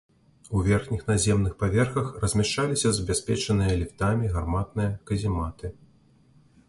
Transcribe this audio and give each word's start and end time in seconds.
У 0.59 0.61
верхніх 0.67 1.03
наземных 1.11 1.51
паверхах 1.63 2.07
размяшчаліся 2.23 2.87
забяспечаныя 3.01 3.77
ліфтамі 3.83 4.33
гарматныя 4.37 4.91
казематы. 5.11 5.67